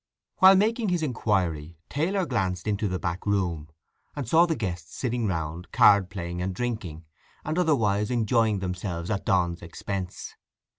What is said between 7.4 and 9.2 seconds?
and otherwise enjoying themselves